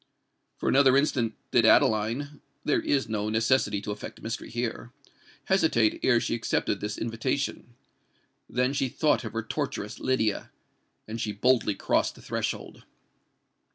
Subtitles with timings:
[0.57, 6.79] For another instant did Adeline—(there is no necessity to affect mystery here)—hesitate ere she accepted
[6.79, 12.83] this invitation:—then she thought of her torturess Lydia—and she boldly crossed the threshold.